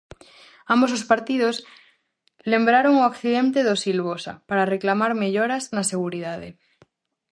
Ambos 0.73 0.91
os 0.97 1.07
partidos 1.11 1.55
lembraron 2.51 2.93
o 3.01 3.05
accidente 3.11 3.59
do 3.67 3.75
Silvosa, 3.83 4.33
para 4.49 4.69
reclamar 4.75 5.11
melloras 5.23 5.63
na 5.75 5.83
seguridade. 5.91 6.49